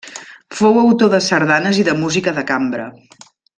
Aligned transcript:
Fou 0.59 0.79
autor 0.83 1.11
de 1.15 1.19
sardanes 1.27 1.83
i 1.83 1.87
de 1.91 1.97
música 2.01 2.35
de 2.39 2.47
cambra. 2.55 2.89